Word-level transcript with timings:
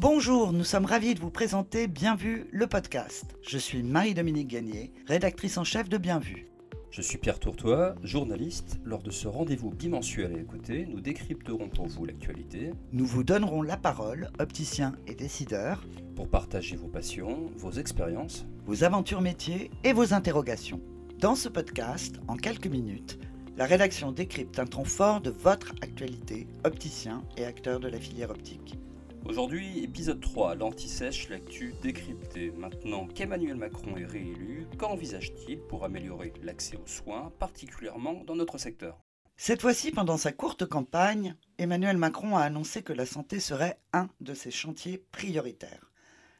Bonjour, 0.00 0.52
nous 0.52 0.62
sommes 0.62 0.84
ravis 0.84 1.16
de 1.16 1.18
vous 1.18 1.28
présenter 1.32 1.88
Bienvu, 1.88 2.46
le 2.52 2.68
podcast. 2.68 3.36
Je 3.42 3.58
suis 3.58 3.82
Marie-Dominique 3.82 4.46
Gagné, 4.46 4.92
rédactrice 5.08 5.58
en 5.58 5.64
chef 5.64 5.88
de 5.88 5.98
Bienvu. 5.98 6.46
Je 6.92 7.02
suis 7.02 7.18
Pierre 7.18 7.40
Tourtois, 7.40 7.96
journaliste. 8.04 8.78
Lors 8.84 9.02
de 9.02 9.10
ce 9.10 9.26
rendez-vous 9.26 9.70
bimensuel 9.70 10.36
à 10.36 10.38
écouter, 10.38 10.86
nous 10.88 11.00
décrypterons 11.00 11.68
pour 11.68 11.88
vous 11.88 12.04
l'actualité. 12.04 12.70
Nous 12.92 13.06
vous 13.06 13.24
donnerons 13.24 13.60
la 13.60 13.76
parole, 13.76 14.30
opticiens 14.38 14.94
et 15.08 15.16
décideurs, 15.16 15.84
pour 16.14 16.28
partager 16.28 16.76
vos 16.76 16.86
passions, 16.86 17.50
vos 17.56 17.72
expériences, 17.72 18.46
vos 18.66 18.84
aventures 18.84 19.20
métiers 19.20 19.68
et 19.82 19.92
vos 19.92 20.14
interrogations. 20.14 20.80
Dans 21.18 21.34
ce 21.34 21.48
podcast, 21.48 22.20
en 22.28 22.36
quelques 22.36 22.68
minutes, 22.68 23.18
la 23.56 23.66
rédaction 23.66 24.12
décrypte 24.12 24.60
un 24.60 24.66
temps 24.66 24.84
fort 24.84 25.20
de 25.20 25.30
votre 25.30 25.72
actualité, 25.82 26.46
opticien 26.62 27.24
et 27.36 27.44
acteur 27.44 27.80
de 27.80 27.88
la 27.88 27.98
filière 27.98 28.30
optique. 28.30 28.78
Aujourd'hui, 29.24 29.84
épisode 29.84 30.20
3, 30.20 30.54
l'anti-sèche, 30.54 31.28
l'actu 31.28 31.74
décryptée. 31.82 32.50
Maintenant 32.50 33.06
qu'Emmanuel 33.06 33.56
Macron 33.56 33.96
est 33.96 34.06
réélu, 34.06 34.66
qu'envisage-t-il 34.78 35.60
pour 35.60 35.84
améliorer 35.84 36.32
l'accès 36.42 36.76
aux 36.76 36.86
soins, 36.86 37.32
particulièrement 37.38 38.24
dans 38.24 38.36
notre 38.36 38.58
secteur? 38.58 38.98
Cette 39.36 39.60
fois-ci, 39.60 39.90
pendant 39.90 40.16
sa 40.16 40.32
courte 40.32 40.66
campagne, 40.66 41.36
Emmanuel 41.58 41.96
Macron 41.96 42.36
a 42.36 42.42
annoncé 42.42 42.82
que 42.82 42.92
la 42.92 43.06
santé 43.06 43.38
serait 43.38 43.78
un 43.92 44.08
de 44.20 44.34
ses 44.34 44.50
chantiers 44.50 45.04
prioritaires. 45.12 45.92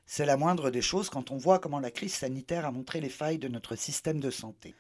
C'est 0.06 0.27
la 0.27 0.36
moindre 0.36 0.70
des 0.70 0.83
choses 0.83 1.10
quand 1.10 1.30
on 1.30 1.36
voit 1.36 1.58
comment 1.58 1.80
la 1.80 1.91
crise 1.91 2.14
sanitaire 2.14 2.64
a 2.64 2.72
montré 2.72 3.00
les 3.00 3.10
failles 3.10 3.38
de 3.38 3.48
notre 3.48 3.77
système 3.77 4.20
de 4.20 4.30
santé. 4.30 4.74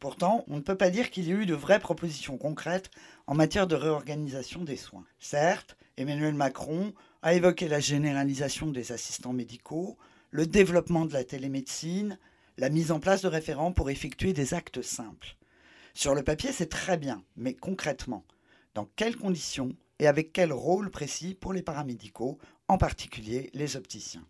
Pourtant, 0.00 0.44
on 0.48 0.56
ne 0.56 0.62
peut 0.62 0.76
pas 0.76 0.90
dire 0.90 1.12
qu'il 1.12 1.28
y 1.28 1.30
ait 1.30 1.34
eu 1.34 1.46
de 1.46 1.54
vraies 1.54 1.78
propositions 1.78 2.36
concrètes 2.36 2.90
en 3.28 3.34
matière 3.34 3.68
de 3.68 3.76
réorganisation 3.76 4.64
des 4.64 4.76
soins. 4.76 5.04
Certes, 5.20 5.76
Emmanuel 5.96 6.34
Macron 6.34 6.94
a 7.20 7.34
évoqué 7.34 7.68
la 7.68 7.80
généralisation 7.80 8.70
des 8.70 8.92
assistants 8.92 9.32
médicaux, 9.32 9.98
le 10.30 10.46
développement 10.46 11.04
de 11.04 11.12
la 11.12 11.24
télémédecine, 11.24 12.18
la 12.56 12.70
mise 12.70 12.90
en 12.92 13.00
place 13.00 13.22
de 13.22 13.28
référents 13.28 13.72
pour 13.72 13.90
effectuer 13.90 14.32
des 14.32 14.54
actes 14.54 14.82
simples. 14.82 15.36
Sur 15.94 16.14
le 16.14 16.22
papier, 16.22 16.52
c'est 16.52 16.70
très 16.70 16.96
bien, 16.96 17.22
mais 17.36 17.54
concrètement, 17.54 18.24
dans 18.74 18.86
quelles 18.96 19.16
conditions 19.16 19.76
et 19.98 20.06
avec 20.06 20.32
quel 20.32 20.52
rôle 20.52 20.90
précis 20.90 21.34
pour 21.34 21.52
les 21.52 21.62
paramédicaux, 21.62 22.38
en 22.68 22.78
particulier 22.78 23.50
les 23.52 23.76
opticiens? 23.76 24.26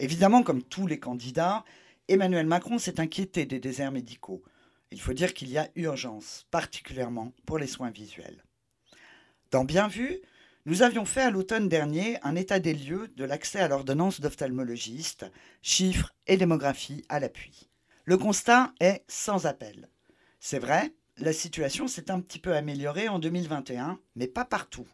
Évidemment, 0.00 0.42
comme 0.42 0.62
tous 0.62 0.86
les 0.86 0.98
candidats, 0.98 1.64
Emmanuel 2.08 2.46
Macron 2.46 2.78
s'est 2.78 2.98
inquiété 2.98 3.46
des 3.46 3.60
déserts 3.60 3.92
médicaux. 3.92 4.42
Il 4.90 5.00
faut 5.00 5.12
dire 5.12 5.32
qu'il 5.32 5.50
y 5.50 5.58
a 5.58 5.70
urgence, 5.76 6.46
particulièrement 6.50 7.32
pour 7.46 7.58
les 7.58 7.68
soins 7.68 7.90
visuels. 7.90 8.42
Dans 9.52 9.64
Bien 9.64 9.86
vu, 9.86 10.20
nous 10.66 10.82
avions 10.82 11.06
fait 11.06 11.22
à 11.22 11.30
l'automne 11.30 11.68
dernier 11.68 12.18
un 12.22 12.36
état 12.36 12.58
des 12.58 12.74
lieux 12.74 13.08
de 13.16 13.24
l'accès 13.24 13.60
à 13.60 13.68
l'ordonnance 13.68 14.20
d'ophtalmologiste, 14.20 15.24
chiffres 15.62 16.14
et 16.26 16.36
démographie 16.36 17.04
à 17.08 17.18
l'appui. 17.18 17.70
Le 18.04 18.18
constat 18.18 18.72
est 18.80 19.02
sans 19.08 19.46
appel. 19.46 19.88
C'est 20.38 20.58
vrai, 20.58 20.94
la 21.16 21.32
situation 21.32 21.88
s'est 21.88 22.10
un 22.10 22.20
petit 22.20 22.38
peu 22.38 22.54
améliorée 22.54 23.08
en 23.08 23.18
2021, 23.18 23.98
mais 24.16 24.26
pas 24.26 24.44
partout. 24.44 24.86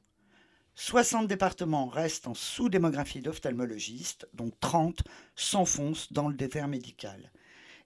60 0.77 1.27
départements 1.27 1.87
restent 1.87 2.29
en 2.29 2.35
sous-démographie 2.35 3.21
d'ophtalmologistes, 3.21 4.29
dont 4.35 4.53
30 4.61 5.03
s'enfoncent 5.35 6.13
dans 6.13 6.29
le 6.29 6.35
désert 6.35 6.69
médical. 6.69 7.33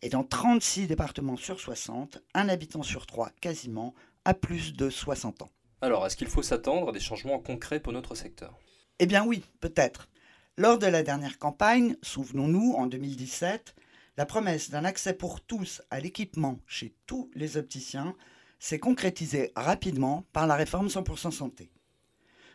Et 0.03 0.09
dans 0.09 0.25
36 0.25 0.87
départements 0.87 1.37
sur 1.37 1.61
60, 1.61 2.19
un 2.35 2.49
habitant 2.49 2.83
sur 2.83 3.07
trois 3.07 3.31
quasiment 3.41 3.95
a 4.25 4.35
plus 4.35 4.75
de 4.75 4.91
60 4.91 5.43
ans. 5.43 5.51
Alors, 5.83 6.07
est-ce 6.07 6.17
qu'il 6.17 6.29
faut 6.29 6.43
s'attendre 6.43 6.91
à 6.91 6.93
des 6.93 7.01
changements 7.01 7.39
concrets 7.39 7.81
pour 7.81 7.95
notre 7.95 8.15
secteur? 8.15 8.59
Eh 8.99 9.07
bien 9.07 9.25
oui, 9.25 9.43
peut-être. 9.61 10.11
Lors 10.59 10.79
de 10.79 10.87
la 10.87 11.03
dernière 11.03 11.39
campagne, 11.39 11.97
souvenons-nous, 12.03 12.75
en 12.75 12.87
2017, 12.87 13.75
la 14.19 14.27
promesse 14.27 14.69
d'un 14.69 14.85
accès 14.85 15.15
pour 15.15 15.41
tous 15.41 15.81
à 15.89 16.01
l'équipement 16.01 16.59
chez 16.67 16.95
tous 17.07 17.31
les 17.35 17.57
opticiens 17.57 18.15
s'est 18.59 18.79
concrétisée 18.79 19.53
rapidement 19.57 20.27
par 20.35 20.47
la 20.47 20.55
réforme 20.55 20.89
100% 20.89 21.31
santé. 21.31 21.71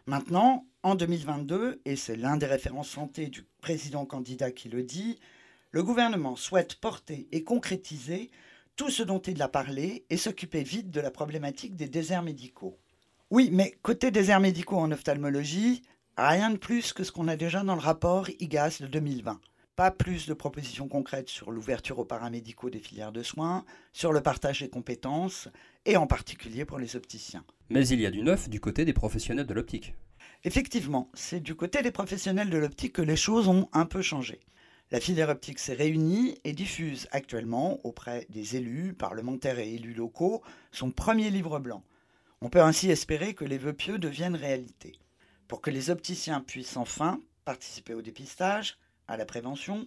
Maintenant, 0.05 0.67
en 0.83 0.93
2022, 0.93 1.81
et 1.83 1.95
c'est 1.95 2.15
l'un 2.15 2.37
des 2.37 2.45
référents 2.45 2.83
santé 2.83 3.25
du 3.25 3.43
président 3.59 4.05
candidat 4.05 4.51
qui 4.51 4.69
le 4.69 4.83
dit, 4.83 5.19
le 5.71 5.81
gouvernement 5.81 6.35
souhaite 6.35 6.75
porter 6.75 7.27
et 7.31 7.43
concrétiser 7.43 8.29
tout 8.75 8.91
ce 8.91 9.01
dont 9.01 9.19
il 9.19 9.41
a 9.41 9.47
parlé 9.47 10.05
et 10.11 10.17
s'occuper 10.17 10.61
vite 10.61 10.91
de 10.91 11.01
la 11.01 11.09
problématique 11.09 11.75
des 11.75 11.89
déserts 11.89 12.21
médicaux. 12.21 12.77
Oui, 13.31 13.49
mais 13.51 13.73
côté 13.81 14.11
déserts 14.11 14.39
médicaux 14.39 14.77
en 14.77 14.91
ophtalmologie, 14.91 15.81
rien 16.15 16.51
de 16.51 16.57
plus 16.57 16.93
que 16.93 17.03
ce 17.03 17.11
qu'on 17.11 17.27
a 17.27 17.35
déjà 17.35 17.63
dans 17.63 17.73
le 17.73 17.81
rapport 17.81 18.29
IGAS 18.39 18.77
de 18.81 18.85
2020. 18.85 19.41
Pas 19.75 19.89
plus 19.89 20.27
de 20.27 20.35
propositions 20.35 20.87
concrètes 20.87 21.29
sur 21.29 21.49
l'ouverture 21.49 21.97
aux 21.97 22.05
paramédicaux 22.05 22.69
des 22.69 22.77
filières 22.77 23.11
de 23.11 23.23
soins, 23.23 23.65
sur 23.93 24.13
le 24.13 24.21
partage 24.21 24.59
des 24.59 24.69
compétences, 24.69 25.49
et 25.87 25.97
en 25.97 26.05
particulier 26.05 26.65
pour 26.65 26.77
les 26.77 26.95
opticiens. 26.95 27.43
Mais 27.71 27.87
il 27.87 27.99
y 27.99 28.05
a 28.05 28.11
du 28.11 28.21
neuf 28.21 28.47
du 28.47 28.59
côté 28.59 28.85
des 28.85 28.93
professionnels 28.93 29.47
de 29.47 29.53
l'optique. 29.55 29.95
Effectivement, 30.43 31.09
c'est 31.15 31.41
du 31.41 31.55
côté 31.55 31.81
des 31.81 31.91
professionnels 31.91 32.51
de 32.51 32.59
l'optique 32.59 32.93
que 32.93 33.01
les 33.01 33.15
choses 33.15 33.47
ont 33.47 33.69
un 33.73 33.87
peu 33.87 34.03
changé. 34.03 34.39
La 34.91 34.99
filière 34.99 35.29
optique 35.29 35.57
s'est 35.57 35.73
réunie 35.73 36.37
et 36.43 36.53
diffuse 36.53 37.07
actuellement 37.11 37.79
auprès 37.83 38.27
des 38.29 38.55
élus, 38.55 38.93
parlementaires 38.93 39.57
et 39.57 39.73
élus 39.73 39.95
locaux 39.95 40.43
son 40.71 40.91
premier 40.91 41.31
livre 41.31 41.57
blanc 41.57 41.81
on 42.41 42.49
peut 42.49 42.61
ainsi 42.61 42.89
espérer 42.89 43.33
que 43.33 43.45
les 43.45 43.57
vœux 43.57 43.73
pieux 43.73 43.97
deviennent 43.97 44.35
réalité. 44.35 44.99
Pour 45.47 45.61
que 45.61 45.69
les 45.69 45.89
opticiens 45.89 46.41
puissent 46.41 46.77
enfin 46.77 47.21
participer 47.45 47.93
au 47.93 48.01
dépistage, 48.01 48.77
à 49.07 49.17
la 49.17 49.25
prévention, 49.25 49.85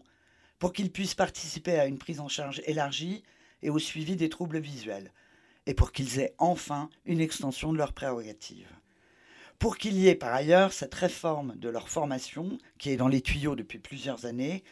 pour 0.58 0.72
qu'ils 0.72 0.92
puissent 0.92 1.14
participer 1.14 1.78
à 1.78 1.86
une 1.86 1.98
prise 1.98 2.20
en 2.20 2.28
charge 2.28 2.62
élargie 2.66 3.22
et 3.62 3.70
au 3.70 3.78
suivi 3.78 4.16
des 4.16 4.28
troubles 4.28 4.60
visuels, 4.60 5.12
et 5.66 5.74
pour 5.74 5.92
qu'ils 5.92 6.18
aient 6.20 6.34
enfin 6.38 6.88
une 7.04 7.20
extension 7.20 7.72
de 7.72 7.78
leurs 7.78 7.92
prérogatives. 7.92 8.70
Pour 9.58 9.76
qu'il 9.76 9.98
y 9.98 10.08
ait 10.08 10.14
par 10.14 10.32
ailleurs 10.32 10.72
cette 10.72 10.94
réforme 10.94 11.56
de 11.56 11.68
leur 11.68 11.88
formation, 11.88 12.58
qui 12.78 12.90
est 12.90 12.96
dans 12.96 13.08
les 13.08 13.20
tuyaux 13.20 13.56
depuis 13.56 13.80
plusieurs 13.80 14.24
années, 14.24 14.62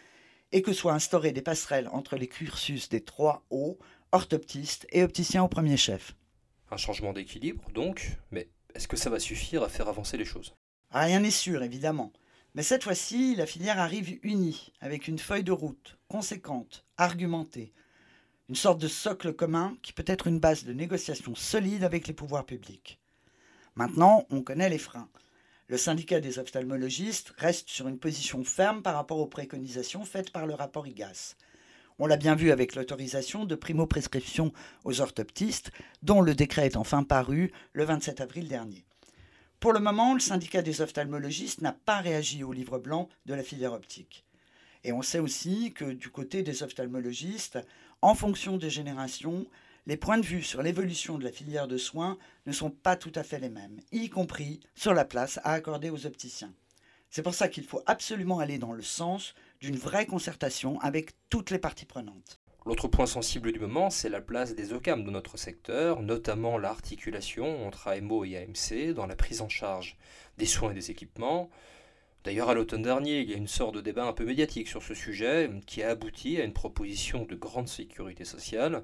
et 0.52 0.62
que 0.62 0.72
soient 0.72 0.94
instaurées 0.94 1.32
des 1.32 1.42
passerelles 1.42 1.88
entre 1.92 2.16
les 2.16 2.28
cursus 2.28 2.88
des 2.88 3.00
trois 3.00 3.44
hauts, 3.50 3.78
orthoptistes 4.12 4.86
et 4.90 5.02
opticiens 5.02 5.42
au 5.42 5.48
premier 5.48 5.76
chef. 5.76 6.14
Un 6.70 6.76
changement 6.76 7.12
d'équilibre, 7.12 7.70
donc, 7.72 8.18
mais 8.30 8.48
est-ce 8.74 8.88
que 8.88 8.96
ça 8.96 9.10
va 9.10 9.20
suffire 9.20 9.62
à 9.62 9.68
faire 9.68 9.88
avancer 9.88 10.16
les 10.16 10.24
choses? 10.24 10.54
Rien 10.90 11.20
n'est 11.20 11.30
sûr, 11.30 11.62
évidemment. 11.62 12.12
Mais 12.54 12.62
cette 12.62 12.84
fois-ci, 12.84 13.36
la 13.36 13.46
filière 13.46 13.78
arrive 13.78 14.18
unie, 14.22 14.72
avec 14.80 15.08
une 15.08 15.18
feuille 15.18 15.44
de 15.44 15.52
route 15.52 15.98
conséquente, 16.08 16.84
argumentée, 16.96 17.72
une 18.48 18.54
sorte 18.54 18.80
de 18.80 18.88
socle 18.88 19.32
commun 19.32 19.76
qui 19.82 19.92
peut 19.92 20.04
être 20.06 20.26
une 20.26 20.40
base 20.40 20.64
de 20.64 20.72
négociation 20.72 21.34
solide 21.34 21.84
avec 21.84 22.06
les 22.06 22.14
pouvoirs 22.14 22.46
publics. 22.46 22.98
Maintenant, 23.74 24.26
on 24.30 24.42
connaît 24.42 24.70
les 24.70 24.78
freins. 24.78 25.08
Le 25.68 25.76
syndicat 25.76 26.20
des 26.20 26.38
ophtalmologistes 26.38 27.34
reste 27.38 27.68
sur 27.68 27.88
une 27.88 27.98
position 27.98 28.44
ferme 28.44 28.82
par 28.82 28.94
rapport 28.94 29.18
aux 29.18 29.26
préconisations 29.26 30.04
faites 30.04 30.30
par 30.30 30.46
le 30.46 30.54
rapport 30.54 30.86
IGAS. 30.86 31.34
On 31.98 32.06
l'a 32.06 32.18
bien 32.18 32.34
vu 32.34 32.50
avec 32.50 32.74
l'autorisation 32.74 33.46
de 33.46 33.54
primo-prescription 33.54 34.52
aux 34.84 35.00
orthoptistes, 35.00 35.70
dont 36.02 36.20
le 36.20 36.34
décret 36.34 36.66
est 36.66 36.76
enfin 36.76 37.04
paru 37.04 37.52
le 37.72 37.84
27 37.84 38.20
avril 38.20 38.48
dernier. 38.48 38.84
Pour 39.60 39.72
le 39.72 39.80
moment, 39.80 40.12
le 40.12 40.20
syndicat 40.20 40.60
des 40.60 40.82
ophtalmologistes 40.82 41.62
n'a 41.62 41.72
pas 41.72 42.00
réagi 42.00 42.44
au 42.44 42.52
livre 42.52 42.78
blanc 42.78 43.08
de 43.24 43.32
la 43.32 43.42
filière 43.42 43.72
optique. 43.72 44.26
Et 44.84 44.92
on 44.92 45.00
sait 45.00 45.20
aussi 45.20 45.72
que 45.72 45.86
du 45.86 46.10
côté 46.10 46.42
des 46.42 46.62
ophtalmologistes, 46.62 47.58
en 48.02 48.14
fonction 48.14 48.58
des 48.58 48.68
générations, 48.68 49.46
les 49.86 49.96
points 49.96 50.18
de 50.18 50.26
vue 50.26 50.42
sur 50.42 50.62
l'évolution 50.62 51.16
de 51.16 51.24
la 51.24 51.32
filière 51.32 51.66
de 51.66 51.78
soins 51.78 52.18
ne 52.44 52.52
sont 52.52 52.70
pas 52.70 52.96
tout 52.96 53.12
à 53.14 53.22
fait 53.22 53.38
les 53.38 53.48
mêmes, 53.48 53.80
y 53.90 54.10
compris 54.10 54.60
sur 54.74 54.92
la 54.92 55.06
place 55.06 55.40
à 55.44 55.52
accorder 55.52 55.88
aux 55.88 56.04
opticiens. 56.04 56.52
C'est 57.08 57.22
pour 57.22 57.34
ça 57.34 57.48
qu'il 57.48 57.64
faut 57.64 57.82
absolument 57.86 58.40
aller 58.40 58.58
dans 58.58 58.72
le 58.72 58.82
sens 58.82 59.34
d'une 59.60 59.76
vraie 59.76 60.06
concertation 60.06 60.80
avec 60.80 61.12
toutes 61.30 61.50
les 61.50 61.58
parties 61.58 61.86
prenantes. 61.86 62.40
L'autre 62.66 62.88
point 62.88 63.06
sensible 63.06 63.52
du 63.52 63.60
moment, 63.60 63.90
c'est 63.90 64.08
la 64.08 64.20
place 64.20 64.56
des 64.56 64.72
OCAM 64.72 65.04
dans 65.04 65.12
notre 65.12 65.36
secteur, 65.36 66.02
notamment 66.02 66.58
l'articulation 66.58 67.64
entre 67.64 67.86
AMO 67.86 68.24
et 68.24 68.36
AMC 68.38 68.92
dans 68.92 69.06
la 69.06 69.14
prise 69.14 69.40
en 69.40 69.48
charge 69.48 69.96
des 70.36 70.46
soins 70.46 70.72
et 70.72 70.74
des 70.74 70.90
équipements. 70.90 71.48
D'ailleurs, 72.24 72.50
à 72.50 72.54
l'automne 72.54 72.82
dernier, 72.82 73.20
il 73.20 73.30
y 73.30 73.34
a 73.34 73.36
une 73.36 73.46
sorte 73.46 73.76
de 73.76 73.80
débat 73.80 74.04
un 74.04 74.12
peu 74.12 74.24
médiatique 74.24 74.66
sur 74.66 74.82
ce 74.82 74.94
sujet 74.94 75.48
qui 75.64 75.84
a 75.84 75.90
abouti 75.90 76.40
à 76.40 76.44
une 76.44 76.52
proposition 76.52 77.24
de 77.24 77.36
grande 77.36 77.68
sécurité 77.68 78.24
sociale. 78.24 78.82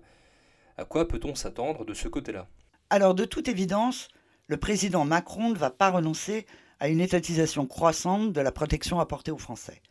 À 0.76 0.84
quoi 0.84 1.08
peut-on 1.08 1.34
s'attendre 1.34 1.84
de 1.84 1.92
ce 1.92 2.06
côté-là? 2.06 2.46
Alors, 2.88 3.16
de 3.16 3.24
toute 3.24 3.48
évidence, 3.48 4.06
le 4.46 4.58
président 4.58 5.04
Macron 5.04 5.50
ne 5.50 5.56
va 5.56 5.70
pas 5.70 5.90
renoncer 5.90 6.46
à 6.78 6.88
une 6.88 7.00
étatisation 7.00 7.66
croissante 7.66 8.32
de 8.32 8.40
la 8.40 8.52
protection 8.52 9.00
apportée 9.00 9.32
aux 9.32 9.38
Français. 9.38 9.82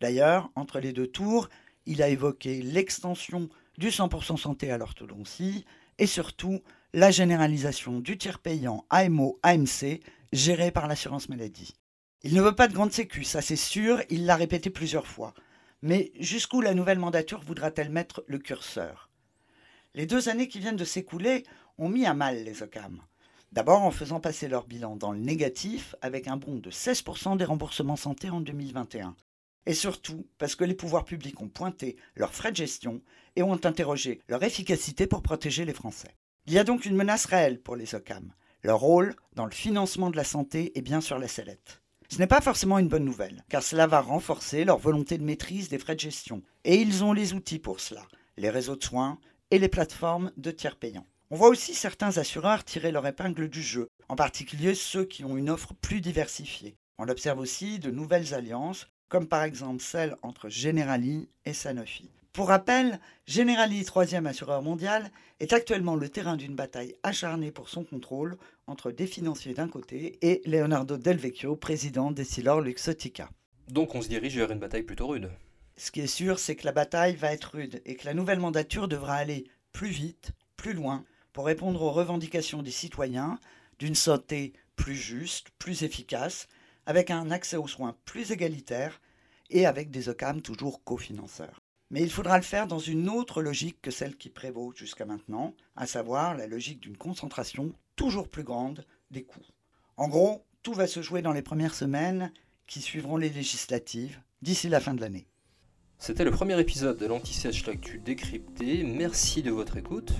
D'ailleurs, 0.00 0.50
entre 0.54 0.80
les 0.80 0.92
deux 0.92 1.06
tours, 1.06 1.48
il 1.86 2.02
a 2.02 2.08
évoqué 2.08 2.62
l'extension 2.62 3.48
du 3.78 3.88
100% 3.88 4.36
santé 4.36 4.70
à 4.70 4.78
l'orthodontie 4.78 5.64
et 5.98 6.06
surtout 6.06 6.60
la 6.92 7.10
généralisation 7.10 8.00
du 8.00 8.18
tiers 8.18 8.38
payant 8.38 8.84
AMO-AMC 8.90 10.00
géré 10.32 10.70
par 10.70 10.86
l'assurance 10.86 11.28
maladie. 11.28 11.74
Il 12.22 12.34
ne 12.34 12.42
veut 12.42 12.54
pas 12.54 12.68
de 12.68 12.74
grande 12.74 12.92
sécu, 12.92 13.24
ça 13.24 13.40
c'est 13.40 13.56
sûr, 13.56 14.02
il 14.10 14.26
l'a 14.26 14.36
répété 14.36 14.70
plusieurs 14.70 15.06
fois. 15.06 15.34
Mais 15.82 16.12
jusqu'où 16.18 16.60
la 16.60 16.74
nouvelle 16.74 16.98
mandature 16.98 17.40
voudra-t-elle 17.40 17.90
mettre 17.90 18.24
le 18.26 18.38
curseur? 18.38 19.10
Les 19.94 20.06
deux 20.06 20.28
années 20.28 20.48
qui 20.48 20.58
viennent 20.58 20.76
de 20.76 20.84
s'écouler 20.84 21.44
ont 21.78 21.88
mis 21.88 22.06
à 22.06 22.14
mal 22.14 22.42
les 22.44 22.62
OCAM. 22.62 23.00
D'abord 23.52 23.82
en 23.82 23.90
faisant 23.90 24.20
passer 24.20 24.48
leur 24.48 24.66
bilan 24.66 24.96
dans 24.96 25.12
le 25.12 25.18
négatif 25.18 25.94
avec 26.02 26.28
un 26.28 26.36
bond 26.36 26.56
de 26.56 26.70
16% 26.70 27.36
des 27.36 27.44
remboursements 27.44 27.96
santé 27.96 28.28
en 28.28 28.40
2021. 28.40 29.14
Et 29.66 29.74
surtout 29.74 30.26
parce 30.38 30.54
que 30.54 30.64
les 30.64 30.74
pouvoirs 30.74 31.04
publics 31.04 31.40
ont 31.40 31.48
pointé 31.48 31.96
leurs 32.14 32.34
frais 32.34 32.52
de 32.52 32.56
gestion 32.56 33.02
et 33.34 33.42
ont 33.42 33.64
interrogé 33.64 34.20
leur 34.28 34.42
efficacité 34.42 35.06
pour 35.06 35.22
protéger 35.22 35.64
les 35.64 35.74
Français. 35.74 36.16
Il 36.46 36.52
y 36.52 36.58
a 36.58 36.64
donc 36.64 36.86
une 36.86 36.96
menace 36.96 37.26
réelle 37.26 37.60
pour 37.60 37.74
les 37.74 37.94
OCAM. 37.94 38.32
Leur 38.62 38.78
rôle 38.78 39.14
dans 39.34 39.44
le 39.44 39.50
financement 39.50 40.10
de 40.10 40.16
la 40.16 40.24
santé 40.24 40.76
est 40.78 40.82
bien 40.82 41.00
sur 41.00 41.18
la 41.18 41.28
sellette. 41.28 41.82
Ce 42.08 42.18
n'est 42.18 42.28
pas 42.28 42.40
forcément 42.40 42.78
une 42.78 42.88
bonne 42.88 43.04
nouvelle, 43.04 43.44
car 43.48 43.62
cela 43.62 43.88
va 43.88 44.00
renforcer 44.00 44.64
leur 44.64 44.78
volonté 44.78 45.18
de 45.18 45.24
maîtrise 45.24 45.68
des 45.68 45.78
frais 45.78 45.96
de 45.96 46.00
gestion. 46.00 46.42
Et 46.64 46.76
ils 46.76 47.02
ont 47.02 47.12
les 47.12 47.34
outils 47.34 47.58
pour 47.58 47.80
cela, 47.80 48.06
les 48.36 48.50
réseaux 48.50 48.76
de 48.76 48.84
soins 48.84 49.18
et 49.50 49.58
les 49.58 49.68
plateformes 49.68 50.30
de 50.36 50.52
tiers 50.52 50.76
payants. 50.76 51.06
On 51.30 51.36
voit 51.36 51.48
aussi 51.48 51.74
certains 51.74 52.18
assureurs 52.18 52.64
tirer 52.64 52.92
leur 52.92 53.06
épingle 53.06 53.48
du 53.48 53.62
jeu, 53.62 53.88
en 54.08 54.14
particulier 54.14 54.76
ceux 54.76 55.04
qui 55.04 55.24
ont 55.24 55.36
une 55.36 55.50
offre 55.50 55.74
plus 55.74 56.00
diversifiée. 56.00 56.76
On 56.98 57.08
observe 57.08 57.40
aussi 57.40 57.80
de 57.80 57.90
nouvelles 57.90 58.32
alliances, 58.32 58.86
comme 59.08 59.26
par 59.26 59.42
exemple 59.42 59.82
celle 59.82 60.16
entre 60.22 60.48
Generali 60.48 61.28
et 61.44 61.52
Sanofi. 61.52 62.10
Pour 62.32 62.48
rappel, 62.48 63.00
Generali, 63.26 63.82
troisième 63.84 64.26
assureur 64.26 64.60
mondial, 64.60 65.10
est 65.40 65.54
actuellement 65.54 65.96
le 65.96 66.10
terrain 66.10 66.36
d'une 66.36 66.54
bataille 66.54 66.94
acharnée 67.02 67.50
pour 67.50 67.70
son 67.70 67.82
contrôle 67.82 68.36
entre 68.66 68.90
des 68.90 69.06
financiers 69.06 69.54
d'un 69.54 69.68
côté 69.68 70.18
et 70.20 70.42
Leonardo 70.44 70.98
Del 70.98 71.16
Vecchio, 71.16 71.56
président 71.56 72.10
d'Essilor 72.10 72.60
Luxotica. 72.60 73.30
Donc 73.68 73.94
on 73.94 74.02
se 74.02 74.08
dirige 74.08 74.36
vers 74.36 74.50
une 74.50 74.58
bataille 74.58 74.82
plutôt 74.82 75.06
rude. 75.06 75.30
Ce 75.78 75.90
qui 75.90 76.00
est 76.00 76.06
sûr, 76.06 76.38
c'est 76.38 76.56
que 76.56 76.66
la 76.66 76.72
bataille 76.72 77.16
va 77.16 77.32
être 77.32 77.52
rude 77.54 77.80
et 77.86 77.96
que 77.96 78.04
la 78.04 78.14
nouvelle 78.14 78.40
mandature 78.40 78.86
devra 78.86 79.14
aller 79.14 79.44
plus 79.72 79.88
vite, 79.88 80.32
plus 80.56 80.74
loin, 80.74 81.04
pour 81.32 81.46
répondre 81.46 81.82
aux 81.82 81.90
revendications 81.90 82.62
des 82.62 82.70
citoyens 82.70 83.38
d'une 83.78 83.94
santé 83.94 84.52
plus 84.74 84.94
juste, 84.94 85.48
plus 85.58 85.82
efficace, 85.82 86.48
avec 86.86 87.10
un 87.10 87.30
accès 87.30 87.56
aux 87.56 87.68
soins 87.68 87.96
plus 88.04 88.30
égalitaire 88.30 89.00
et 89.50 89.66
avec 89.66 89.90
des 89.90 90.08
OCAM 90.08 90.40
toujours 90.40 90.82
cofinanceurs. 90.84 91.60
Mais 91.90 92.02
il 92.02 92.10
faudra 92.10 92.36
le 92.36 92.42
faire 92.42 92.66
dans 92.66 92.78
une 92.78 93.08
autre 93.08 93.42
logique 93.42 93.80
que 93.80 93.90
celle 93.90 94.16
qui 94.16 94.28
prévaut 94.28 94.72
jusqu'à 94.74 95.04
maintenant, 95.04 95.54
à 95.76 95.86
savoir 95.86 96.36
la 96.36 96.46
logique 96.46 96.80
d'une 96.80 96.96
concentration 96.96 97.72
toujours 97.94 98.28
plus 98.28 98.42
grande 98.42 98.84
des 99.10 99.22
coûts. 99.22 99.46
En 99.96 100.08
gros, 100.08 100.44
tout 100.62 100.74
va 100.74 100.86
se 100.86 101.00
jouer 101.00 101.22
dans 101.22 101.32
les 101.32 101.42
premières 101.42 101.74
semaines 101.74 102.32
qui 102.66 102.80
suivront 102.80 103.16
les 103.16 103.28
législatives 103.28 104.20
d'ici 104.42 104.68
la 104.68 104.80
fin 104.80 104.94
de 104.94 105.00
l'année. 105.00 105.28
C'était 105.98 106.24
le 106.24 106.30
premier 106.30 106.60
épisode 106.60 106.98
de 106.98 107.06
l'Anti-Sèche 107.06 107.66
L'actu 107.66 107.98
décrypté. 107.98 108.82
Merci 108.82 109.42
de 109.42 109.50
votre 109.50 109.76
écoute. 109.76 110.12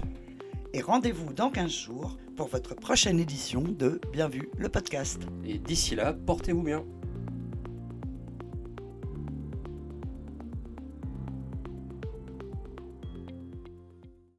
Et 0.76 0.82
rendez-vous 0.82 1.32
dans 1.32 1.48
15 1.48 1.70
jours 1.70 2.18
pour 2.36 2.48
votre 2.48 2.74
prochaine 2.74 3.18
édition 3.18 3.62
de 3.62 3.98
Bien 4.12 4.28
vu 4.28 4.50
le 4.58 4.68
podcast. 4.68 5.22
Et 5.42 5.56
d'ici 5.56 5.94
là, 5.94 6.12
portez-vous 6.12 6.62
bien. 6.62 6.84